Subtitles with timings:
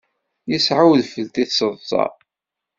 [0.51, 2.05] Yesɛa udfel tiseḍsa.